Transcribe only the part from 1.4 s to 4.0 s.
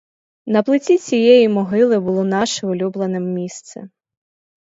могили було наше улюблене місце.